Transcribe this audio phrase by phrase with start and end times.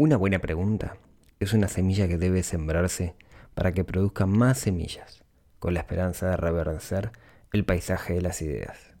[0.00, 0.96] Una buena pregunta
[1.40, 3.16] es una semilla que debe sembrarse
[3.54, 5.24] para que produzca más semillas,
[5.58, 7.10] con la esperanza de reverdecer
[7.52, 8.92] el paisaje de las ideas.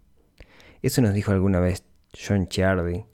[0.82, 3.04] Eso nos dijo alguna vez John Ciardi,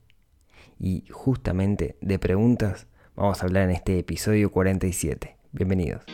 [0.79, 2.87] y justamente de preguntas
[3.17, 5.37] vamos a hablar en este episodio 47.
[5.53, 6.05] Bienvenidos.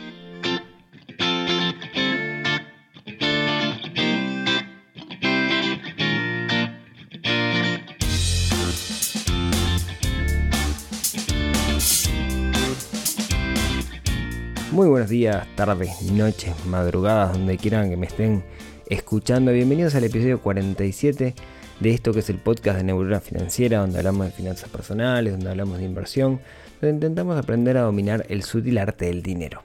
[14.81, 18.43] Muy buenos días, tardes, noches, madrugadas, donde quieran que me estén
[18.87, 19.51] escuchando.
[19.51, 21.35] Bienvenidos al episodio 47
[21.79, 25.51] de esto que es el podcast de Neurona Financiera, donde hablamos de finanzas personales, donde
[25.51, 26.41] hablamos de inversión,
[26.81, 29.61] donde intentamos aprender a dominar el sutil arte del dinero.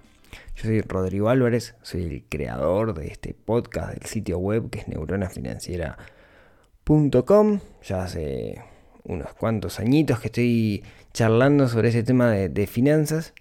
[0.55, 4.88] Yo soy Rodrigo Álvarez, soy el creador de este podcast del sitio web que es
[4.88, 7.60] neuronafinanciera.com.
[7.88, 8.60] Ya hace
[9.05, 13.33] unos cuantos añitos que estoy charlando sobre ese tema de, de finanzas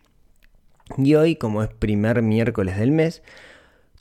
[0.97, 3.23] y hoy, como es primer miércoles del mes,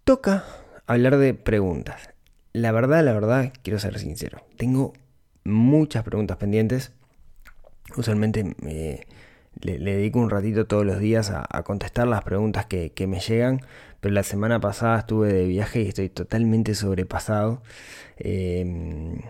[0.04, 0.44] toca
[0.86, 2.10] hablar de preguntas.
[2.52, 4.46] La verdad, la verdad, quiero ser sincero.
[4.56, 4.92] Tengo
[5.44, 6.92] muchas preguntas pendientes.
[7.96, 9.06] Usualmente me,
[9.60, 13.60] le, dedico un ratito todos los días a, contestar las preguntas que, me llegan.
[14.00, 17.62] Pero la semana pasada estuve de viaje y estoy totalmente sobrepasado.
[18.18, 19.20] Em,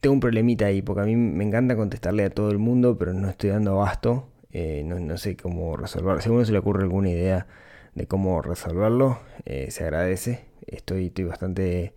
[0.00, 3.12] tengo un problemita ahí, porque a mí me encanta contestarle a todo el mundo, pero
[3.12, 4.28] no estoy dando abasto.
[4.52, 6.20] Eh, no, sé cómo resolverlo.
[6.20, 7.46] Si a se le ocurre alguna idea
[7.94, 10.44] de cómo resolverlo, eh, se agradece.
[10.66, 11.94] Estoy, estoy bastante...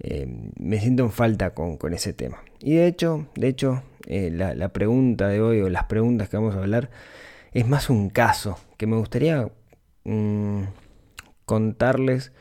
[0.00, 0.26] Eh,
[0.58, 2.38] me siento en falta con, ese tema.
[2.60, 6.58] Y de hecho, de hecho la, pregunta de hoy o las preguntas que vamos a
[6.58, 6.90] hablar
[7.52, 9.48] es más un caso que me gustaría
[10.02, 10.62] mm,
[11.44, 12.32] contarles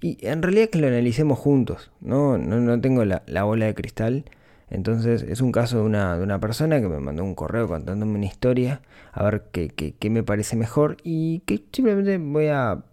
[0.00, 1.90] y en realidad que lo analicemos juntos.
[2.00, 4.26] No, no, tengo la, la bola de cristal
[4.74, 8.16] entonces es un caso de una, de una persona que me mandó un correo contándome
[8.16, 12.84] una historia, a ver qué, qué, me parece mejor y que simplemente voy a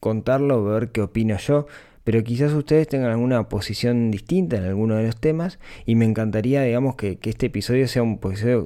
[0.00, 1.66] contarlo, ver qué opino yo,
[2.02, 6.62] pero quizás ustedes tengan alguna posición distinta en alguno de los temas y me encantaría,
[6.62, 8.18] digamos, que, este episodio sea un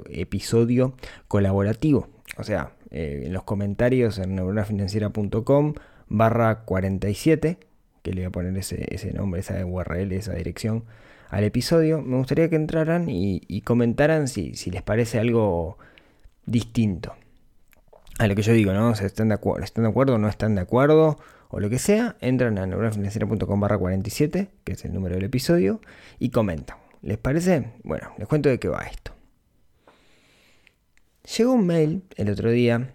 [0.08, 0.94] episodio,
[1.28, 2.08] colaborativo.
[2.38, 5.75] O sea, eh, en los comentarios en neuronafinanciera.com
[6.08, 7.58] barra 47,
[8.03, 10.84] que le voy a poner ese, ese nombre, esa URL, esa dirección
[11.30, 15.78] al episodio, me gustaría que entraran y, comentaran si, les parece algo
[16.46, 17.14] distinto
[18.18, 18.92] a lo que yo digo, ¿no?
[18.92, 21.18] están de, acuerdo, ¿Están de acuerdo o no están de acuerdo?
[21.50, 25.80] O lo que sea, entran a neuronafinanciera.com barra 47, que es el número del episodio,
[26.18, 26.78] y comentan.
[27.00, 27.72] ¿Les parece?
[27.84, 29.12] Bueno, les cuento de qué va esto.
[31.36, 32.90] Llegó un mail el otro día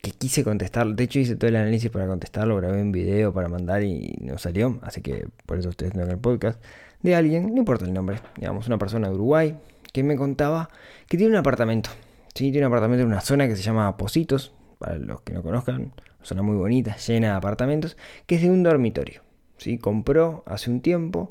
[0.00, 0.86] que quise contestar.
[0.86, 4.38] De hecho, hice todo el análisis para contestarlo, grabé un video para mandar y no
[4.38, 4.78] salió.
[4.82, 6.62] Así que por eso no ven el podcast
[7.02, 9.56] de alguien, no importa el nombre, digamos, una persona de Uruguay,
[9.92, 10.70] que me contaba
[11.06, 11.90] que tiene un apartamento.
[12.34, 15.42] Sí, tiene un apartamento en una zona que se llama Positos, para los que no
[15.42, 15.92] conozcan,
[16.22, 19.22] zona muy bonita, llena de apartamentos, que es de un dormitorio.
[19.56, 19.78] ¿sí?
[19.78, 21.28] Compró hace un tiempo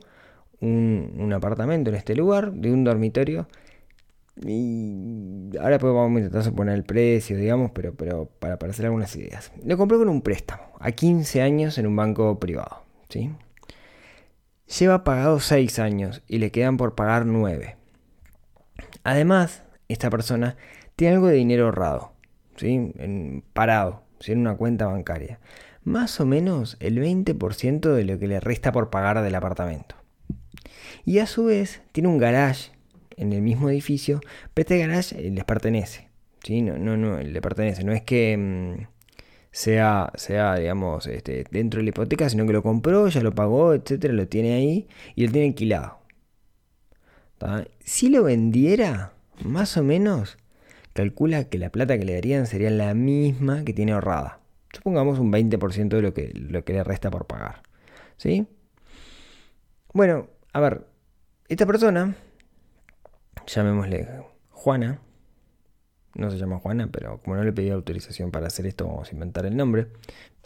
[0.60, 3.48] un, apartamento en este lugar, de un dormitorio,
[4.46, 8.86] y ahora pues vamos a intentar poner el precio, digamos, pero, pero para, para hacer
[8.86, 9.52] algunas ideas.
[9.64, 12.84] Lo compró con un préstamo, a 15 años en un banco privado.
[13.10, 13.32] ¿sí?
[14.68, 17.78] Lleva pagado 6 años y le quedan por pagar 9.
[19.04, 20.58] Además, esta persona
[20.98, 22.14] tiene algo de dinero ahorrado,
[22.58, 22.92] ¿sí?
[22.98, 25.40] en, parado, en una cuenta bancaria.
[25.84, 29.96] Más o menos el 20% de lo que le resta por pagar del apartamento.
[31.06, 32.72] Y a su vez tiene un garage
[33.16, 34.20] en el mismo edificio,
[34.54, 36.10] pero este garage les pertenece.
[36.44, 36.62] ¿sí?
[36.62, 37.86] No, no, no, le pertenece.
[37.86, 38.36] No es que...
[38.38, 38.97] Mm,
[39.58, 43.74] sea, sea digamos, este, dentro de la hipoteca, sino que lo compró, ya lo pagó,
[43.74, 45.98] etcétera, lo tiene ahí y lo tiene alquilado.
[47.80, 49.14] Si lo vendiera,
[49.44, 50.38] más o menos,
[50.94, 54.42] calcula que la plata que le darían sería la misma que tiene ahorrada.
[54.74, 57.64] Supongamos un 20% de lo que, lo que le resta por pagar.
[58.18, 58.46] ¿Sí?
[59.92, 60.86] Bueno, a ver,
[61.48, 62.16] esta persona,
[63.48, 64.08] llamémosle
[64.52, 65.02] Juana,
[66.18, 69.14] no se llama Juana, pero como no le pedí autorización para hacer esto, vamos a
[69.14, 69.88] inventar el nombre.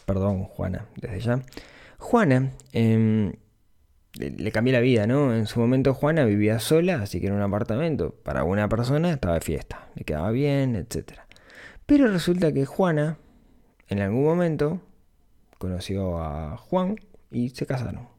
[0.06, 1.42] Perdón, Juana, desde ya.
[1.98, 3.34] Juana em,
[4.14, 5.34] le, cambié la vida, ¿no?
[5.34, 9.36] En su momento Juana vivía sola, así que en un apartamento para una persona estaba
[9.36, 11.20] de fiesta, le quedaba bien, etc.
[11.86, 13.18] Pero resulta que Juana,
[13.88, 14.82] en algún momento,
[15.58, 16.98] conoció a Juan
[17.32, 18.10] y se casaron.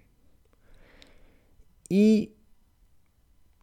[1.89, 2.33] Y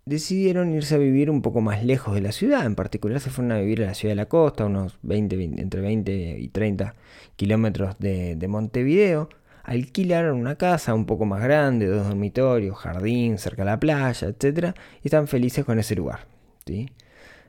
[0.10, 2.66] decidieron irse a vivir un poco más lejos de la ciudad.
[2.66, 5.82] En particular se fueron a vivir a la ciudad de la costa, unos 20, entre
[5.82, 6.96] 20 y 30
[7.36, 9.30] kilómetros de, Montevideo.
[9.64, 14.76] Alquilaron una casa un poco más grande, dos dormitorios, jardín, cerca de la playa, etc.
[15.04, 16.26] Y están felices con ese lugar.
[16.66, 16.90] ¿sí?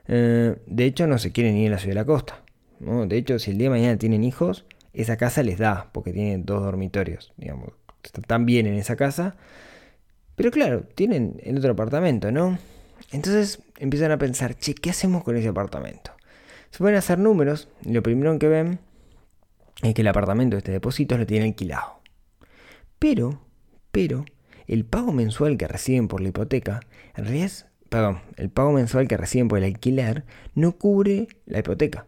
[0.06, 2.42] Eh, de hecho, no se quieren ir a la ciudad de la costa.
[2.78, 6.44] De hecho, si el día de mañana tienen hijos, esa casa les da, porque tienen
[6.44, 7.70] dos dormitorios, digamos.
[8.02, 9.36] Están bien en esa casa.
[10.40, 12.58] Pero claro, tienen el otro apartamento, ¿no?
[13.12, 16.12] Entonces empiezan a pensar, che, ¿qué hacemos con ese apartamento?
[16.70, 18.78] Se pueden hacer números y lo primero que ven
[19.82, 22.00] es que el apartamento, este depósito, lo tienen alquilado.
[22.98, 23.42] Pero,
[23.92, 24.24] pero,
[24.66, 26.80] el pago mensual que reciben por la hipoteca,
[27.16, 27.52] en realidad
[27.90, 32.06] perdón, el pago mensual que reciben por el alquiler no cubre la hipoteca.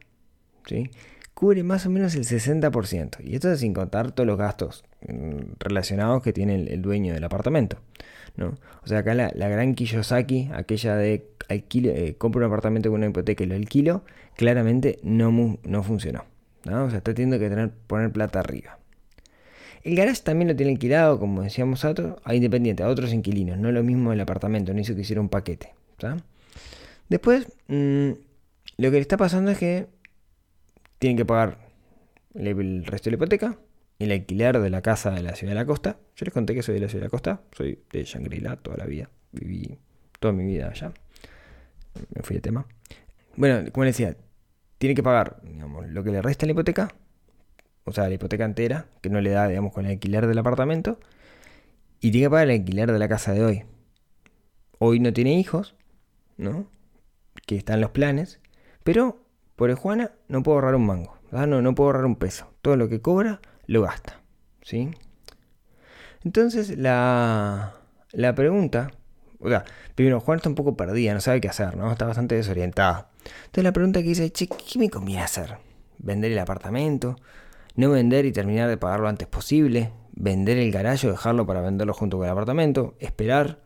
[0.65, 0.91] ¿sí?
[1.35, 3.19] Cubre más o menos el 60%.
[3.23, 4.85] Y esto es sin contar todos los gastos
[5.59, 7.79] relacionados que tiene el, dueño del apartamento.
[8.37, 8.55] ¿no?
[8.83, 13.45] O sea, acá la, gran Kiyosaki, aquella de eh, compro un apartamento con una hipoteca
[13.45, 14.05] y lo alquilo,
[14.37, 16.25] claramente no, no funcionó.
[16.65, 16.85] ¿no?
[16.85, 18.79] O sea, está teniendo que poner plata arriba.
[19.85, 23.59] El garage también lo tiene alquilado, como decíamos, a, otro, a Independiente, a otros inquilinos.
[23.59, 25.75] No lo mismo el apartamento, no hizo que hiciera un paquete.
[27.09, 28.11] Después, mm,
[28.79, 29.87] lo que le está pasando es que
[30.99, 31.59] tienen que pagar
[32.35, 33.57] el, resto de la hipoteca,
[33.99, 35.99] el alquiler de la casa de la ciudad de la costa.
[36.17, 38.77] Yo les conté que soy de la ciudad de la costa, soy de Shangri-La toda
[38.77, 39.79] la vida, viví
[40.19, 40.93] toda mi vida allá.
[42.15, 42.67] Me fui de tema.
[43.37, 44.17] Bueno, como les decía,
[44.79, 45.41] tiene que pagar
[45.89, 46.89] lo que le resta en la hipoteca,
[47.85, 50.99] o sea, la hipoteca entera, que no le da, digamos, con el alquiler del apartamento,
[52.01, 53.65] y tiene que pagar el alquiler de la casa de hoy.
[54.79, 55.77] Hoy no tiene hijos,
[56.37, 56.67] ¿no?
[57.47, 58.41] Que están los planes,
[58.83, 59.25] pero
[59.57, 62.53] por el Juana no puedo ahorrar un mango, no, no puedo ahorrar un peso.
[62.63, 64.23] Todo lo que cobra lo gasta.
[64.63, 64.91] ¿sí?
[66.25, 67.75] Entonces la,
[68.13, 68.93] la pregunta,
[69.41, 69.65] o sea,
[69.95, 71.91] primero Juan está un poco perdida, no sabe qué hacer, ¿no?
[71.91, 73.11] Está bastante desorientada.
[73.25, 75.59] Entonces la pregunta que dice, che, ¿qué me conviene hacer?
[75.99, 77.17] ¿Vender el apartamento?
[77.75, 79.93] ¿No vender y terminar de pagarlo antes posible?
[80.15, 82.95] ¿Vender el garaje dejarlo para venderlo junto con el apartamento?
[83.01, 83.61] ¿Esperar?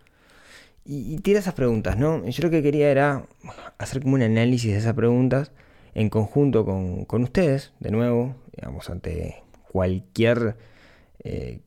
[0.84, 2.24] Y, y tira esas preguntas, ¿no?
[2.24, 3.26] Yo lo que quería era
[3.78, 5.50] hacer como un análisis de esas preguntas
[5.96, 10.56] en conjunto con, ustedes, de nuevo, digamos, ante cualquier
[11.24, 11.60] eh,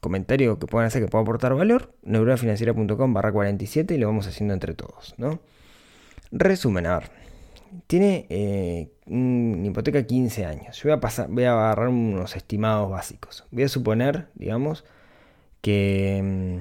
[0.00, 4.54] comentario que puedan hacer que pueda aportar valor, neuronafinanciera.com barra 47 y lo vamos haciendo
[4.54, 5.40] entre todos, ¿no?
[6.32, 7.10] Resumen, a ver,
[7.86, 10.76] tiene eh, una hipoteca 15 años.
[10.76, 13.44] Yo voy a, pasar, voy a agarrar unos estimados básicos.
[13.50, 14.84] Voy a suponer, digamos,
[15.60, 16.58] que, mm,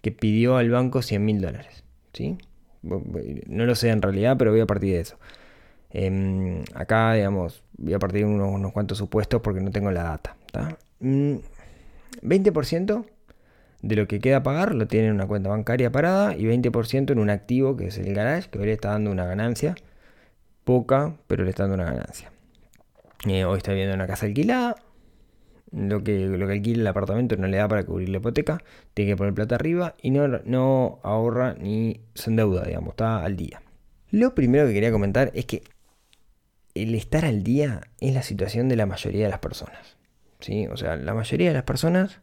[0.00, 1.84] que pidió al banco 100 mil dólares.
[2.12, 2.38] ¿sí?
[2.82, 5.18] No lo sé en realidad, pero voy a partir de eso.
[5.92, 10.36] Em, acá, digamos, voy a partir de unos, cuantos supuestos porque no tengo la data.
[11.00, 13.02] 20% mm,
[13.82, 17.18] de lo que queda pagar lo tiene en una cuenta bancaria parada y 20% en
[17.18, 19.74] un activo que es el garage, que hoy le está dando una ganancia.
[20.64, 22.32] Poca, pero le está dando una ganancia.
[23.26, 24.76] Eh, hoy está viendo una casa alquilada.
[25.72, 28.62] Lo que, lo que alquila el apartamento no le da para cubrir la hipoteca.
[28.94, 33.36] Tiene que poner plata arriba y no, no ahorra ni son deuda, digamos, está al
[33.36, 33.62] día.
[34.10, 35.62] Lo primero que quería comentar es que
[36.74, 39.96] el estar al día es la situación de la mayoría de las personas.
[40.40, 40.66] ¿sí?
[40.68, 42.20] O sea, la mayoría de las personas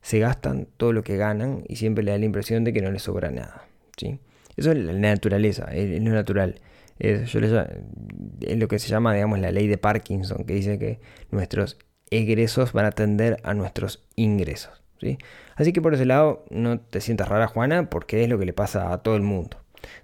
[0.00, 2.90] se gastan todo lo que ganan y siempre le da la impresión de que no
[2.90, 3.66] les sobra nada.
[3.96, 4.18] ¿sí?
[4.56, 6.60] Eso es la naturaleza, es, lo natural.
[6.98, 11.00] Es, es lo que se llama, digamos, la ley de Parkinson, que dice que
[11.30, 11.78] nuestros
[12.10, 14.82] egresos van a atender a nuestros ingresos.
[15.00, 15.18] ¿sí?
[15.56, 18.52] Así que por ese lado, no te sientas rara, Juana, porque es lo que le
[18.52, 19.58] pasa a todo el mundo.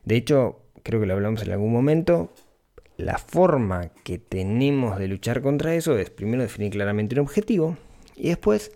[0.05, 2.33] De hecho, creo que lo hablamos en algún momento,
[2.99, 7.79] la forma que tenemos de luchar contra eso es primero definir claramente un objetivo
[8.17, 8.73] y después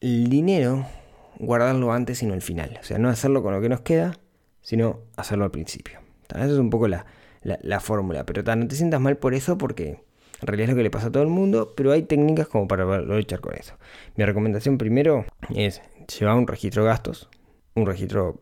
[0.00, 0.84] el dinero
[1.38, 2.76] guardarlo antes y no al final.
[2.80, 4.18] O sea, no hacerlo con lo que nos queda,
[4.62, 6.00] sino hacerlo al principio.
[6.28, 7.06] Esa es un poco la,
[7.80, 8.26] fórmula.
[8.26, 10.02] Pero no te sientas mal por eso porque
[10.40, 12.66] en realidad es lo que le pasa a todo el mundo, pero hay técnicas como
[12.66, 13.74] para luchar con eso.
[14.16, 15.82] Mi recomendación primero es
[16.18, 17.28] llevar un registro de gastos,
[17.76, 18.40] un registro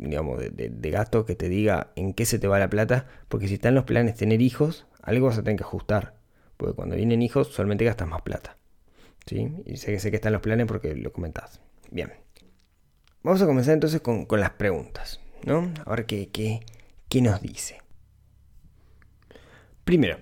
[0.00, 3.48] digamos, de, de, gasto que te diga en qué se te va la plata, porque
[3.48, 6.14] si están los planes tener hijos, algo vas a tener que ajustar,
[6.56, 8.56] porque cuando vienen hijos solamente gastas más plata.
[9.26, 9.52] ¿sí?
[9.66, 11.60] Y sé, sé que están los planes porque lo comentás.
[11.90, 12.12] Bien.
[13.22, 15.72] Vamos a comenzar entonces con, las preguntas, ¿no?
[15.84, 16.60] A ver qué, qué,
[17.08, 17.80] qué nos dice.
[19.84, 20.18] Primero,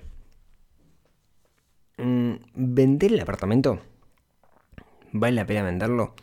[1.99, 3.81] mm, ¿vender el apartamento?
[5.13, 6.15] ¿Vale la pena venderlo?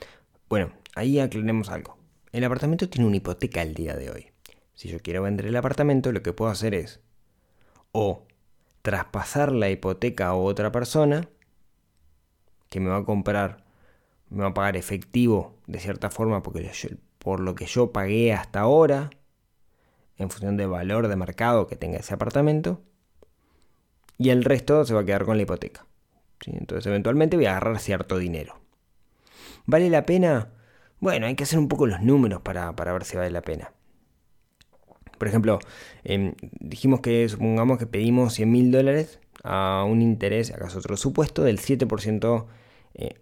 [0.50, 1.98] Bueno, ahí aclaremos algo.
[2.36, 4.28] El apartamento tiene una hipoteca al día de hoy.
[4.74, 7.00] Si yo quiero vender el apartamento, lo que puedo hacer es
[7.94, 8.28] o
[8.82, 11.30] traspasar la hipoteca a otra persona
[12.70, 13.64] que me va a comprar,
[14.30, 16.70] me va a pagar efectivo de cierta forma porque
[17.20, 19.12] por lo que yo pagué hasta ahora,
[20.18, 22.82] en función del valor de mercado que tenga ese apartamento,
[24.18, 25.86] y el resto se va a quedar con la hipoteca.
[26.46, 28.60] Entonces eventualmente voy a agarrar cierto dinero.
[29.66, 30.50] ¿Vale la pena?
[31.00, 33.72] Bueno, hay que hacer un poco los números para, ver si vale la pena.
[35.18, 35.60] Por ejemplo,
[36.04, 41.44] em, dijimos que supongamos que pedimos 100 mil dólares a un interés, acaso otro supuesto,
[41.44, 42.48] del 7%,
[42.96, 43.16] eh,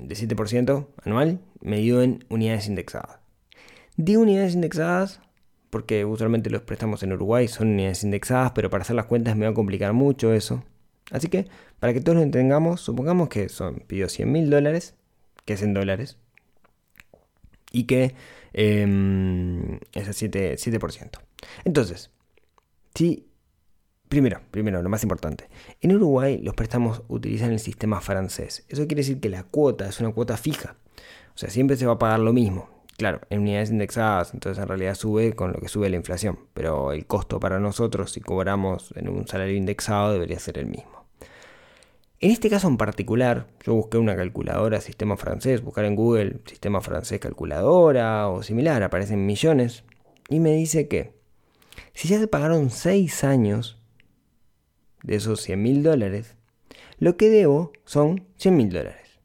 [0.00, 3.18] de 7% anual medido en unidades indexadas.
[3.96, 5.20] De unidades indexadas,
[5.70, 9.46] porque usualmente los préstamos en Uruguay son unidades indexadas, pero para hacer las cuentas me
[9.46, 10.64] va a complicar mucho eso.
[11.10, 11.46] Así que,
[11.80, 14.94] para que todos lo entendamos, supongamos que son, pidió 100 mil dólares,
[15.44, 16.18] que es en dólares,
[17.72, 18.14] y que
[18.52, 21.10] eh, es el 7%, 7%.
[21.64, 22.10] Entonces,
[22.94, 23.26] si
[24.12, 25.48] Primero, primero, lo más importante.
[25.80, 28.62] En Uruguay los préstamos utilizan el sistema francés.
[28.68, 30.76] Eso quiere decir que la cuota es una cuota fija.
[31.34, 32.68] O sea, siempre se va a pagar lo mismo.
[32.98, 36.40] Claro, en unidades indexadas, entonces en realidad sube con lo que sube la inflación.
[36.52, 41.01] Pero el costo para nosotros, si cobramos en un salario indexado, debería ser el mismo.
[42.22, 46.80] En este caso en particular, yo busqué una calculadora sistema francés, buscar en Google sistema
[46.80, 49.82] francés calculadora o similar, aparecen millones,
[50.28, 51.16] y me dice que
[51.94, 53.76] si ya se pagaron 6 años
[55.02, 56.36] de esos 100 mil dólares,
[57.00, 59.18] lo que debo son 100 mil dólares.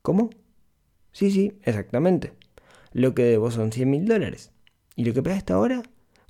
[0.00, 0.30] ¿Cómo?
[1.12, 2.32] Sí, sí, exactamente.
[2.92, 4.52] Lo que debo son 100 mil dólares.
[4.96, 5.82] ¿Y lo que paga hasta ahora?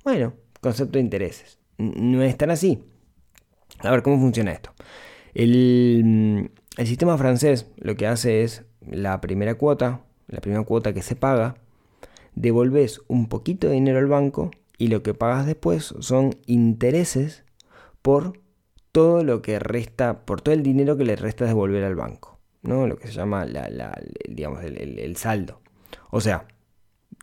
[0.03, 1.59] Bueno, concepto de intereses.
[1.77, 2.83] No es tan así.
[3.79, 4.73] A ver, ¿cómo funciona esto?
[5.39, 11.01] El, el sistema francés lo que hace es la primera cuota, la primera cuota que
[11.01, 11.55] se paga,
[12.35, 17.45] devolves un poquito de dinero al banco y lo que pagas después son intereses
[18.01, 18.33] por
[18.91, 22.85] todo lo que resta, por todo el dinero que le resta devolver al banco, ¿no?
[22.85, 25.61] Lo que se llama la, digamos, el, saldo.
[26.11, 26.47] O sea,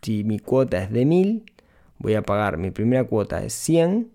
[0.01, 1.53] si mi cuota es de 1000,
[1.99, 4.11] voy a pagar, mi primera cuota es 100,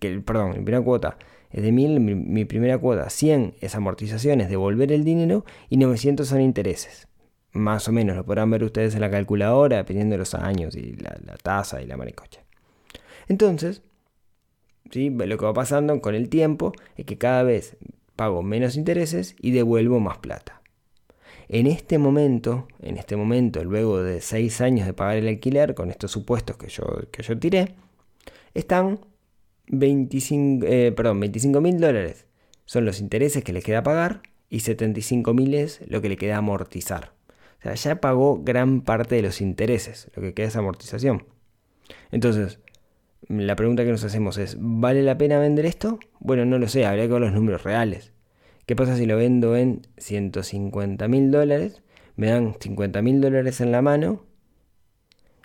[0.00, 1.16] que, perdón, mi primera cuota
[1.60, 6.40] de 1000, mi, primera cuota 100 es amortización, es devolver el dinero y 900 son
[6.40, 7.08] intereses.
[7.52, 10.94] Más o menos, lo podrán ver ustedes en la calculadora, dependiendo de los años y
[10.96, 12.40] la, tasa y la maricocha.
[13.28, 13.82] Entonces,
[14.84, 17.76] lo que va pasando con el tiempo es que cada vez
[18.16, 20.62] pago menos intereses y devuelvo más plata.
[21.48, 25.90] En este momento, en este momento, luego de 6 años de pagar el alquiler, con
[25.90, 27.74] estos supuestos que yo, que yo tiré,
[28.54, 29.00] están
[29.68, 32.26] 25 eh, mil dólares.
[32.64, 36.36] Son los intereses que le queda pagar y 75 mil es lo que le queda
[36.36, 37.12] amortizar.
[37.58, 41.26] O sea, ya pagó gran parte de los intereses, lo que queda es amortización.
[42.10, 42.58] Entonces,
[43.28, 46.00] la pregunta que nos hacemos es, ¿vale la pena vender esto?
[46.18, 48.12] Bueno, no lo sé, habría que ver los números reales.
[48.66, 51.82] ¿Qué pasa si lo vendo en 150 mil dólares?
[52.16, 54.24] Me dan 50 mil dólares en la mano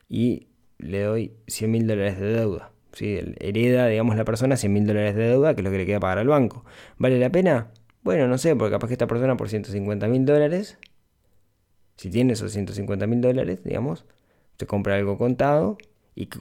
[0.10, 0.48] y
[0.80, 2.72] le doy 100 mil dólares de deuda.
[2.98, 3.20] ¿Sí?
[3.40, 6.00] Hereda, digamos, la persona 100 mil dólares de deuda, que es lo que le queda
[6.00, 6.66] pagar al banco.
[6.98, 7.72] ¿Vale la pena?
[8.04, 10.78] Bueno, no sé, porque capaz que esta persona por 150 mil dólares,
[11.98, 14.06] si tiene esos 150 mil dólares, digamos,
[14.58, 15.78] se compra algo contado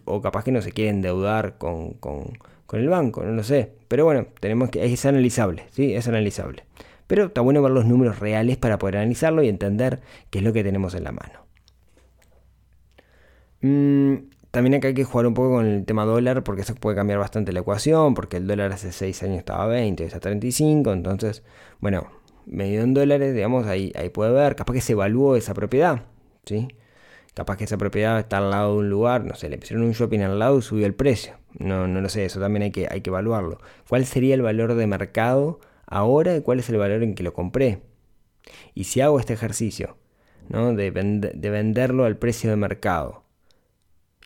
[0.07, 2.33] o capaz que no se quiere endeudar con, con,
[2.73, 3.73] el banco, no lo sé.
[3.89, 5.95] Pero bueno, tenemos que, es analizable, ¿sí?
[5.95, 6.65] Es analizable.
[7.07, 10.53] Pero está bueno ver los números reales para poder analizarlo y entender qué es lo
[10.53, 11.47] que tenemos en la mano.
[13.61, 14.15] Mm,
[14.57, 17.19] también acá hay que jugar un poco con el tema dólar porque eso puede cambiar
[17.19, 20.21] bastante la ecuación, porque el dólar hace 6 años estaba a 20, hoy está a
[20.23, 21.43] 35, entonces,
[21.79, 22.09] bueno,
[22.47, 26.05] medio en dólares, digamos, ahí, ahí puede ver, capaz que se evaluó esa propiedad,
[26.47, 26.69] ¿sí?
[27.35, 29.93] Capaz que esa propiedad está al lado de un lugar, no sé, le pusieron un
[29.93, 31.35] shopping al lado y subió el precio.
[31.59, 33.59] No, no lo sé, eso también hay que, hay que evaluarlo.
[33.91, 37.35] ¿Cuál sería el valor de mercado ahora y cuál es el valor en que lo
[37.35, 37.83] compré?
[38.73, 39.99] Y si hago este ejercicio,
[40.49, 40.73] ¿no?
[40.73, 43.26] de, de venderlo al precio de mercado,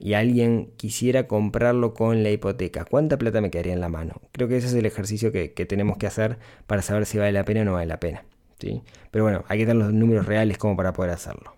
[0.02, 4.22] y alguien quisiera comprarlo con la hipoteca, ¿cuánta plata me quedaría en la mano?
[4.32, 7.44] Creo que ese es el ejercicio que, tenemos que hacer para saber si vale la
[7.44, 8.24] pena o no vale la pena.
[8.58, 8.82] ¿sí?
[9.10, 11.54] Pero bueno, hay que tener los números reales como para poder hacerlo.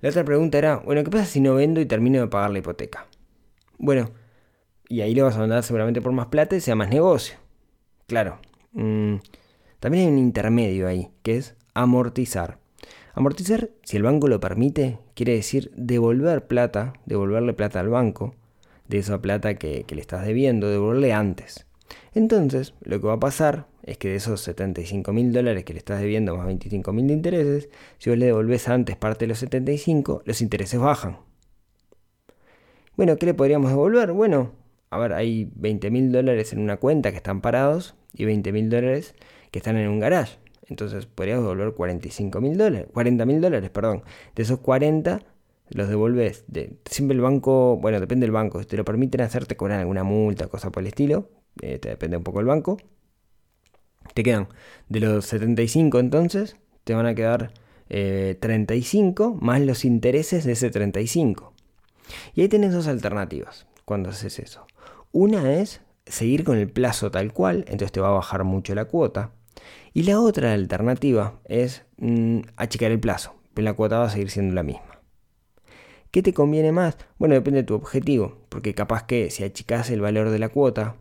[0.00, 2.58] La otra pregunta era, bueno, ¿qué pasa si no vendo y termino de pagar la
[2.58, 3.06] hipoteca?
[3.78, 4.10] Bueno,
[4.88, 7.36] y ahí le vas a mandar seguramente por más plata y sea más negocio.
[8.08, 8.40] Claro.
[8.72, 9.18] Mm,
[9.78, 12.58] también hay un intermedio ahí, que es amortizar.
[13.14, 18.34] Amortizar, si el banco lo permite, quiere decir devolver plata, devolverle plata al banco,
[18.88, 21.66] de esa plata que, le estás debiendo, devolverle antes.
[22.14, 25.78] Entonces, lo que va a pasar es que de esos 75 mil dólares que le
[25.78, 29.38] estás debiendo más 25 mil de intereses, si vos le devolvés antes parte de los
[29.38, 31.18] 75, los intereses bajan.
[32.96, 34.12] Bueno, ¿qué le podríamos devolver?
[34.12, 34.52] Bueno,
[34.90, 38.68] a ver, hay 20 mil dólares en una cuenta que están parados y 20 mil
[38.68, 39.14] dólares
[39.50, 40.41] que están en un garage.
[40.68, 44.02] Entonces podríamos devolver 45 mil dólares, 40 mil dólares, perdón.
[44.34, 45.20] De esos 40
[45.70, 46.44] los devolves.
[46.48, 50.04] De, siempre el banco, bueno, depende del banco, si te lo permiten hacerte cobrar alguna
[50.04, 52.78] multa, cosa por el estilo, eh, te depende un poco del banco.
[54.14, 54.48] Te quedan
[54.88, 57.52] de los 75 entonces, te van a quedar
[57.88, 61.52] 35 eh, más los intereses de ese 35.
[62.34, 64.66] Y ahí tenés dos alternativas cuando haces eso.
[65.12, 68.86] Una es seguir con el plazo tal cual, entonces te va a bajar mucho la
[68.86, 69.32] cuota.
[69.92, 74.30] Y la otra alternativa es mm, achicar el plazo, pero la cuota va a seguir
[74.30, 75.00] siendo la misma.
[76.10, 76.96] ¿Qué te conviene más?
[77.18, 80.96] Bueno, depende de tu objetivo, porque capaz que si achicas el valor de la cuota,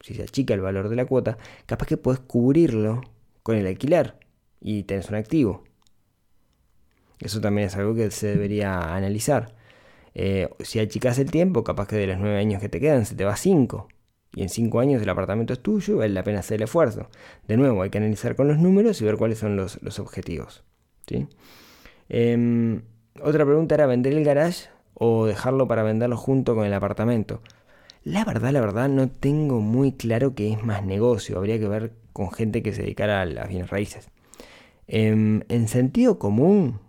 [0.00, 3.02] si se achica el valor de la cuota, capaz que puedes cubrirlo
[3.42, 4.16] con el alquiler
[4.60, 5.64] y tenés un activo.
[7.18, 9.54] Eso también es algo que se debería analizar.
[10.14, 13.14] Eh, si achicas el tiempo, capaz que de los nueve años que te quedan se
[13.14, 13.88] te va cinco.
[14.32, 17.08] Y en cinco años el apartamento es tuyo, vale la pena hacer el esfuerzo.
[17.48, 20.62] De nuevo, hay que analizar con los números y ver cuáles son los, objetivos.
[21.06, 21.26] ¿sí?
[22.08, 22.82] Em,
[23.22, 27.42] otra pregunta era vender el garage o dejarlo para venderlo junto con el apartamento.
[28.04, 31.36] La verdad, la verdad, no tengo muy claro que es más negocio.
[31.36, 34.10] Habría que ver con gente que se dedicara a las bienes raíces.
[34.86, 36.80] Em, en sentido común,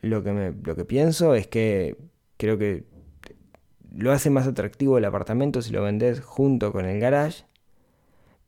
[0.00, 1.96] lo que, me, lo que pienso es que
[2.36, 2.84] creo que
[3.96, 7.44] lo hace más atractivo el apartamento si lo vendes junto con el garage,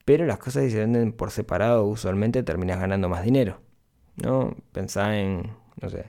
[0.05, 3.61] pero las cosas si se venden por separado usualmente terminas ganando más dinero,
[4.17, 4.55] ¿no?
[4.73, 5.51] Pensá en,
[5.81, 6.07] no sé,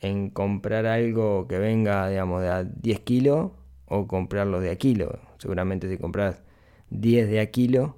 [0.00, 3.52] en comprar algo que venga, digamos, de a 10 kilos
[3.86, 5.18] o comprarlo de a kilo.
[5.38, 6.42] Seguramente si compras
[6.90, 7.96] 10 de a kilo,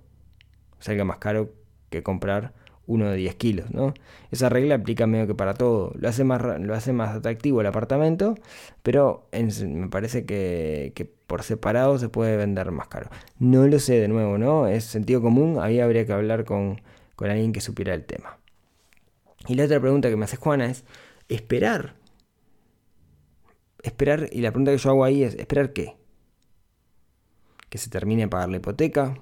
[0.79, 1.53] salga más caro
[1.91, 2.55] que comprar
[2.87, 3.95] uno de 10 kilos, ¿no?
[4.31, 5.93] Esa regla aplica medio que para todo.
[5.99, 8.37] Lo hace más, lo hace más atractivo el apartamento,
[8.83, 13.11] pero me parece que, por separado se puede vender más caro.
[13.39, 14.69] No lo sé de nuevo, ¿no?
[14.69, 16.81] Es sentido común, ahí habría que hablar con,
[17.17, 18.39] con alguien que supiera el tema.
[19.49, 20.85] Y la otra pregunta que me hace Juana es,
[21.29, 21.95] ¿esperar?
[23.83, 25.97] Esperar, y la pregunta que yo hago ahí es, ¿esperar qué?
[27.69, 29.19] Que se termine de pagar la hipoteca,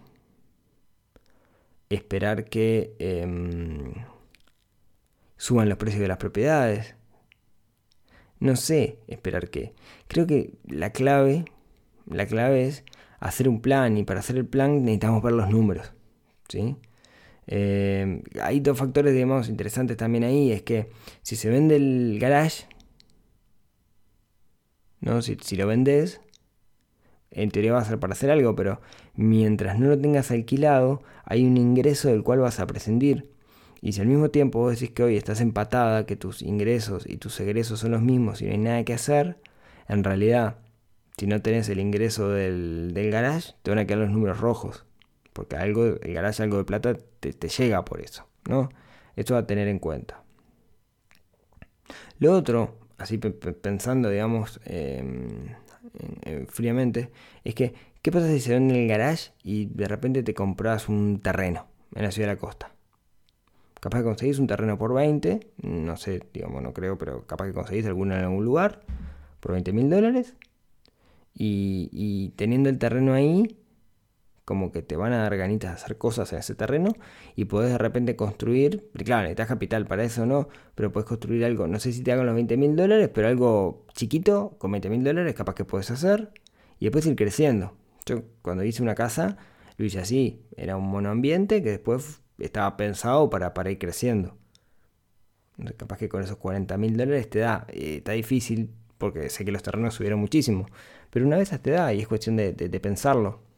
[1.90, 3.94] esperar que em,
[5.36, 6.96] suban los precios de las propiedades.
[8.40, 9.74] No sé esperar qué.
[10.08, 11.44] Creo que la clave,
[12.06, 12.84] la clave es
[13.20, 15.92] hacer un plan y para hacer el plan necesitamos ver los números.
[16.48, 16.76] ¿sí?
[17.46, 20.52] Em, hay dos factores, digamos, interesantes también ahí.
[20.52, 20.90] Es que
[21.22, 22.66] si se vende el garage,
[25.00, 25.22] ¿no?
[25.22, 26.20] si, si lo vendes,
[27.34, 28.80] en teoría va a ser para hacer algo, pero
[29.14, 33.30] mientras no lo tengas alquilado, hay un ingreso del cual vas a prescindir.
[33.80, 37.18] Y si al mismo tiempo vos decís que hoy estás empatada, que tus ingresos y
[37.18, 39.38] tus egresos son los mismos y no hay nada que hacer,
[39.88, 40.56] en realidad,
[41.18, 44.86] si no tenés el ingreso del, del garage, te van a quedar los números rojos.
[45.34, 48.26] Porque algo, el garage, algo de plata, te, llega por eso.
[48.48, 48.70] ¿no?
[49.16, 50.22] Esto va a tener en cuenta.
[52.18, 54.60] Lo otro, así pensando, digamos,
[56.22, 57.10] em, fríamente,
[57.44, 60.88] es que, ¿qué pasa si se vende en el garage y de repente te compras
[60.88, 62.72] un terreno en la ciudad de la costa?
[63.80, 67.52] Capaz que conseguís un terreno por 20, no sé, digamos, no creo, pero capaz que
[67.52, 68.80] conseguís alguno en algún lugar
[69.40, 70.34] por 20 mil dólares.
[71.34, 73.58] Y, y teniendo el terreno ahí,
[74.44, 76.92] como que te van a dar ganitas de hacer cosas en ese terreno
[77.34, 81.66] y podés de repente construir, claro, necesitas capital para eso no, pero puedes construir algo,
[81.66, 85.04] no sé si te hagan los 20 mil dólares, pero algo chiquito con 20 mil
[85.04, 86.32] dólares capaz que puedes hacer
[86.78, 87.74] y después ir creciendo.
[88.06, 89.38] Yo cuando hice una casa
[89.76, 94.36] lo hice así, era un monoambiente que después estaba pensado para, para ir creciendo.
[95.76, 99.52] Capaz que con esos 40 mil dólares te da, eh, está difícil porque sé que
[99.52, 100.66] los terrenos subieron muchísimo,
[101.10, 103.53] pero una vez te da y es cuestión de pensarlo.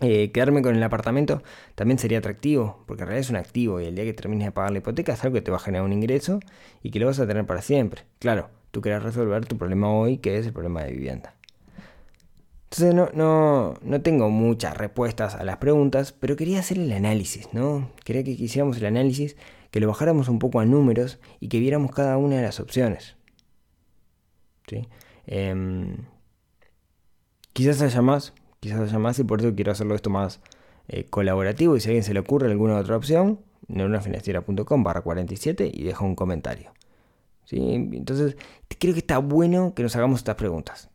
[0.00, 1.42] Eh, quedarme con el apartamento
[1.76, 4.52] también sería atractivo, porque en realidad es un activo y el día que termines de
[4.52, 6.40] pagar la hipoteca es algo que te va a generar un ingreso
[6.82, 8.02] y que lo vas a tener para siempre.
[8.18, 11.34] Claro, tú quieres resolver tu problema hoy, que es el problema de vivienda.
[12.64, 17.48] Entonces no, no, no tengo muchas respuestas a las preguntas, pero quería hacer el análisis,
[17.52, 17.92] ¿no?
[18.02, 19.36] Quería que hiciéramos el análisis,
[19.70, 23.14] que lo bajáramos un poco a números y que viéramos cada una de las opciones.
[24.66, 24.88] ¿Sí?
[25.26, 25.98] Em,
[27.52, 28.32] quizás haya más,
[28.64, 30.40] quizás haya más y por eso quiero hacerlo esto más
[30.88, 35.70] eh, colaborativo y si a alguien se le ocurre alguna otra opción, neuronafinanciera.com barra 47
[35.70, 36.72] y deja un comentario.
[37.44, 37.58] ¿Sí?
[37.60, 38.38] Entonces,
[38.78, 40.88] creo que está bueno que nos hagamos estas preguntas.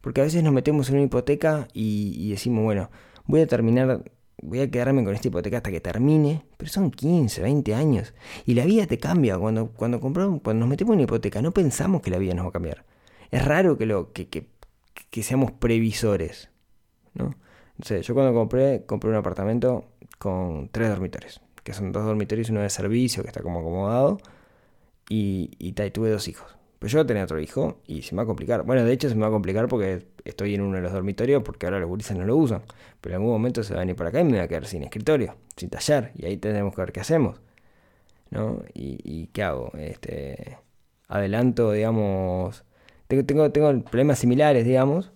[0.00, 2.88] Porque a veces nos metemos en una hipoteca y, decimos, bueno,
[3.26, 4.02] voy a terminar,
[4.40, 8.14] voy a quedarme con esta hipoteca hasta que termine, pero son 15, 20 años.
[8.46, 9.36] Y la vida te cambia.
[9.36, 12.46] Cuando, cuando, compramos, cuando nos metemos en una hipoteca, no pensamos que la vida nos
[12.46, 12.86] va a cambiar.
[13.30, 14.48] Es raro que, lo, que, que,
[15.10, 16.51] que seamos previsores.
[17.14, 17.34] ¿No?
[17.78, 19.84] yo cuando compré, compré un apartamento
[20.18, 24.18] con tres dormitorios, que son dos dormitorios y uno de servicio, que está como acomodado,
[25.08, 26.56] y, y, tuve dos hijos.
[26.78, 28.64] Pero yo tenía otro hijo y se me va a complicar.
[28.64, 31.42] Bueno, de hecho se me va a complicar porque estoy en uno de los dormitorios
[31.44, 32.62] porque ahora los gurises no lo usan.
[33.00, 34.66] Pero en algún momento se va a venir para acá y me voy a quedar
[34.66, 36.10] sin escritorio, sin taller.
[36.16, 37.40] Y ahí tenemos que ver qué hacemos.
[38.30, 38.62] ¿No?
[38.74, 39.70] Y, y qué hago.
[39.78, 40.58] Este,
[41.08, 42.64] adelanto, digamos,
[43.06, 45.12] tengo, tengo problemas similares, digamos,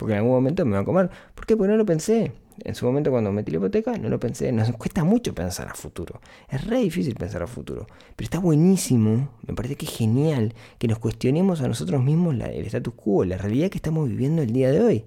[0.00, 1.10] porque en algún momento me va a comer.
[1.34, 1.58] ¿Por qué?
[1.58, 2.32] Porque no lo pensé.
[2.64, 4.50] En su momento cuando metí la hipoteca no lo pensé.
[4.50, 6.22] Nos cuesta mucho pensar a futuro.
[6.48, 7.86] Es re difícil pensar a futuro.
[8.16, 12.64] Pero está buenísimo, me parece que es genial que nos cuestionemos a nosotros mismos el
[12.64, 15.04] status quo, la realidad que estamos viviendo el día de hoy.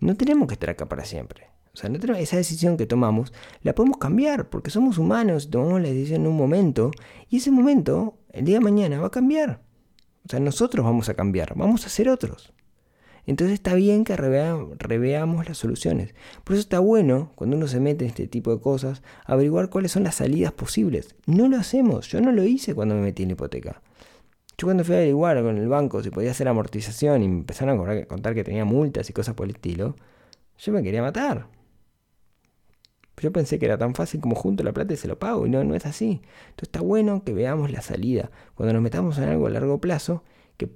[0.00, 1.48] No tenemos que estar acá para siempre.
[1.74, 3.30] O sea, no tenemos, esa decisión que tomamos
[3.62, 6.92] la podemos cambiar porque somos humanos, tomamos la decisión en un momento
[7.28, 9.60] y ese momento, el día de mañana, va a cambiar.
[10.24, 12.53] O sea, nosotros vamos a cambiar, vamos a ser otros.
[13.26, 16.14] Entonces está bien que reveamos las soluciones.
[16.44, 19.92] Por eso está bueno, cuando uno se mete en este tipo de cosas, averiguar cuáles
[19.92, 21.14] son las salidas posibles.
[21.26, 23.82] No lo hacemos, yo no lo hice cuando me metí en la hipoteca.
[24.58, 27.80] Yo cuando fui a averiguar con el banco si podía hacer amortización y me empezaron
[27.80, 29.96] a contar que tenía multas y cosas por el estilo,
[30.58, 31.48] yo me quería matar.
[33.16, 35.50] Yo pensé que era tan fácil como junto la plata y se lo pago, y
[35.50, 36.20] no, no es así.
[36.50, 38.30] Entonces está bueno que veamos la salida.
[38.54, 40.22] Cuando nos metamos en algo a largo plazo,
[40.56, 40.68] que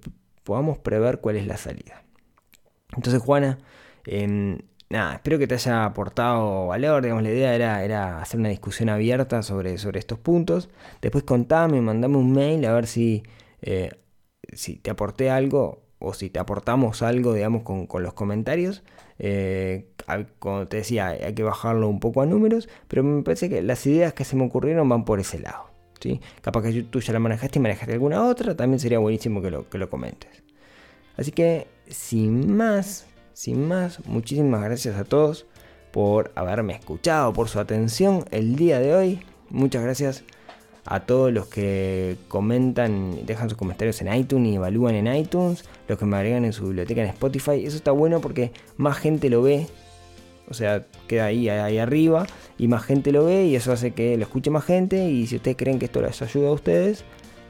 [0.45, 2.05] podamos prever cuál es la salida.
[2.97, 3.59] Entonces, Juana,
[4.91, 7.03] nada, espero que te haya aportado valor.
[7.03, 10.69] Digamos, la idea era, hacer una discusión abierta sobre, estos puntos.
[11.01, 13.23] Después contame, mandame un mail a ver si,
[13.63, 13.91] eh,
[14.53, 18.83] si te aporté algo o si te aportamos algo, digamos, con, con los comentarios.
[19.19, 19.89] Eh,
[20.39, 23.85] como te decía, hay que bajarlo un poco a números, pero me parece que las
[23.87, 25.71] ideas que se me ocurrieron van por ese lado.
[26.01, 26.21] ¿sí?
[26.41, 29.69] Capaz que tú ya la manejaste y manejaste alguna otra, también sería buenísimo que lo,
[29.69, 30.43] que lo comentes.
[31.19, 35.47] Así que, sin más, sin más, muchísimas gracias a todos
[35.91, 39.21] por haberme escuchado, por su atención el día de hoy.
[39.51, 40.25] Muchas gracias
[40.85, 45.99] a todos los que comentan, dejan sus comentarios en iTunes y evalúan en iTunes, los
[45.99, 47.65] que me agregan en su biblioteca en Spotify.
[47.65, 49.67] Eso está bueno porque más gente lo ve.
[50.49, 52.27] O sea, queda ahí, ahí arriba
[52.57, 55.37] y más gente lo ve y eso hace que lo escuche más gente y si
[55.37, 57.05] ustedes creen que esto les ayuda a ustedes,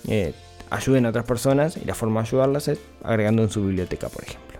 [0.08, 0.32] eh,
[0.70, 4.22] ayuden a otras personas y la forma de ayudarlas es agregando en su biblioteca, por
[4.24, 4.58] ejemplo.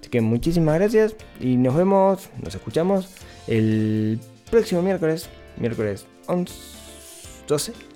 [0.00, 3.08] Así que muchísimas gracias y nos vemos, nos escuchamos
[3.46, 6.52] el próximo miércoles, miércoles 11,
[7.48, 7.88] 12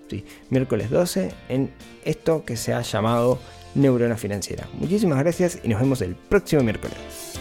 [0.51, 1.71] miércoles 12, en
[2.05, 3.39] esto que se ha llamado
[3.75, 4.69] Neurona Financiera.
[4.75, 7.32] Muchísimas gracias y nos vemos el próximo miércoles.